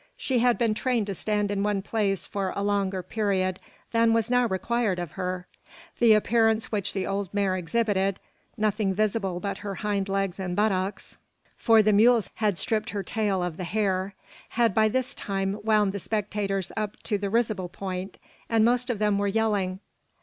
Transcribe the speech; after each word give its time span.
She 0.17 0.39
had 0.39 0.57
been 0.57 0.73
trained 0.73 1.05
to 1.05 1.13
stand 1.13 1.51
in 1.51 1.61
one 1.61 1.83
place 1.83 2.25
for 2.25 2.53
a 2.55 2.63
longer 2.63 3.03
period 3.03 3.59
than 3.91 4.13
was 4.13 4.31
now 4.31 4.47
required 4.47 4.97
of 4.97 5.11
her. 5.11 5.45
The 5.99 6.13
appearance 6.13 6.71
which 6.71 6.93
the 6.93 7.05
old 7.05 7.31
mare 7.35 7.55
exhibited, 7.55 8.19
nothing 8.57 8.95
visible 8.95 9.39
but 9.39 9.59
her 9.59 9.75
hind 9.75 10.09
legs 10.09 10.39
and 10.39 10.55
buttocks, 10.55 11.19
for 11.55 11.83
the 11.83 11.93
mules 11.93 12.31
had 12.37 12.57
stripped 12.57 12.89
her 12.89 13.03
tail 13.03 13.43
of 13.43 13.57
the 13.57 13.63
hair, 13.63 14.15
had 14.57 14.73
by 14.73 14.89
this 14.89 15.13
time 15.13 15.59
wound 15.63 15.91
the 15.93 15.99
spectators 15.99 16.71
up 16.75 16.97
to 17.03 17.19
the 17.19 17.29
risible 17.29 17.69
point, 17.69 18.17
and 18.49 18.65
most 18.65 18.89
of 18.89 18.97
them 18.97 19.19
were 19.19 19.27
yelling. 19.27 19.81